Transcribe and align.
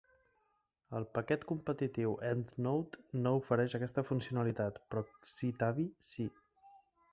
El 0.99 1.03
paquet 1.17 1.43
competitiu 1.51 2.15
EndNote 2.29 3.21
no 3.27 3.35
ofereix 3.41 3.77
aquesta 3.81 4.07
funcionalitat, 4.09 4.83
però 4.91 5.07
Citavi 5.37 5.89
sí. 6.13 6.29